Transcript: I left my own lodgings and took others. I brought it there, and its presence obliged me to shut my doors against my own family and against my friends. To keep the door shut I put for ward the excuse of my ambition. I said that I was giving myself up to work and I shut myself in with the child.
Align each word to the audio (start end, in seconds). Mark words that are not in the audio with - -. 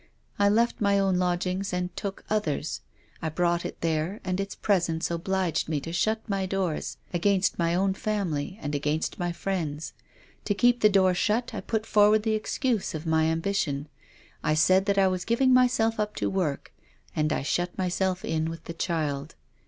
I 0.39 0.49
left 0.49 0.81
my 0.81 0.97
own 0.97 1.17
lodgings 1.17 1.71
and 1.71 1.95
took 1.95 2.23
others. 2.27 2.81
I 3.21 3.29
brought 3.29 3.63
it 3.65 3.81
there, 3.81 4.19
and 4.23 4.39
its 4.39 4.55
presence 4.55 5.11
obliged 5.11 5.69
me 5.69 5.79
to 5.81 5.93
shut 5.93 6.27
my 6.27 6.47
doors 6.47 6.97
against 7.13 7.59
my 7.59 7.75
own 7.75 7.93
family 7.93 8.57
and 8.63 8.73
against 8.73 9.19
my 9.19 9.31
friends. 9.31 9.93
To 10.45 10.55
keep 10.55 10.79
the 10.79 10.89
door 10.89 11.13
shut 11.13 11.53
I 11.53 11.61
put 11.61 11.85
for 11.85 12.07
ward 12.09 12.23
the 12.23 12.33
excuse 12.33 12.95
of 12.95 13.05
my 13.05 13.25
ambition. 13.25 13.89
I 14.43 14.55
said 14.55 14.87
that 14.87 14.97
I 14.97 15.07
was 15.07 15.23
giving 15.23 15.53
myself 15.53 15.99
up 15.99 16.15
to 16.15 16.31
work 16.31 16.73
and 17.15 17.31
I 17.31 17.43
shut 17.43 17.77
myself 17.77 18.25
in 18.25 18.49
with 18.49 18.63
the 18.63 18.73
child. 18.73 19.35